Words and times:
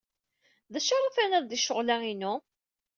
D 0.73 0.75
acu 0.77 0.91
ara 0.97 1.15
tiniḍ 1.15 1.43
di 1.47 1.59
ccɣel-a-inu? 1.61 2.33